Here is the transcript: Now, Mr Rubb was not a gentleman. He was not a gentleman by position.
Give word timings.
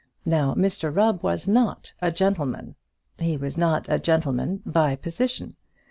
Now, 0.25 0.55
Mr 0.55 0.91
Rubb 0.91 1.21
was 1.21 1.47
not 1.47 1.93
a 2.01 2.11
gentleman. 2.11 2.73
He 3.19 3.37
was 3.37 3.55
not 3.55 3.85
a 3.87 3.99
gentleman 3.99 4.63
by 4.65 4.95
position. 4.95 5.55